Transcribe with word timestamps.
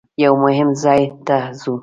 یوه 0.23 0.39
مهم 0.45 0.69
ځای 0.83 1.01
ته 1.27 1.37
ځو. 1.59 1.73